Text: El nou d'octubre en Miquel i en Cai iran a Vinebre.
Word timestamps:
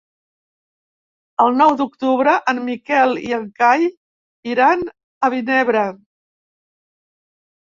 El 1.45 1.57
nou 1.59 1.73
d'octubre 1.81 2.33
en 2.53 2.61
Miquel 2.71 3.13
i 3.25 3.37
en 3.39 3.45
Cai 3.61 3.87
iran 4.55 4.83
a 5.29 5.31
Vinebre. 5.35 5.85